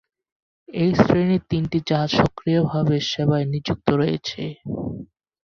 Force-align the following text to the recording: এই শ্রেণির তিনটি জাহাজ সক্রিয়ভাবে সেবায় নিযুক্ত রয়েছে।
এই 0.69 0.91
শ্রেণির 0.99 1.43
তিনটি 1.51 1.77
জাহাজ 1.87 2.09
সক্রিয়ভাবে 2.19 2.95
সেবায় 3.11 3.45
নিযুক্ত 3.53 3.87
রয়েছে। 4.01 4.41